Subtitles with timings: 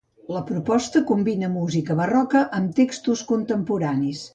[0.35, 4.29] La proposta combina música barroca amb textos contemporanis.